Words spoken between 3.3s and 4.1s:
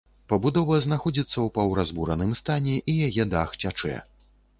дах цячэ.